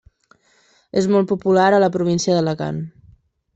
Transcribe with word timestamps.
És 1.01 1.09
molt 1.17 1.29
popular 1.33 1.67
a 1.75 1.83
la 1.85 1.91
província 1.99 2.39
d'Alacant. 2.39 2.83